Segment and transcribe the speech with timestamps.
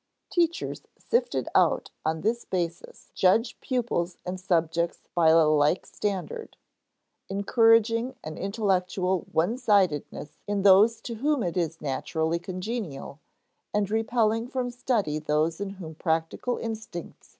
[0.31, 6.57] Teachers sifted out on this basis judge pupils and subjects by a like standard,
[7.29, 13.19] encouraging an intellectual one sidedness in those to whom it is naturally congenial,
[13.75, 17.29] and repelling from study those in whom practical instincts are more urgent.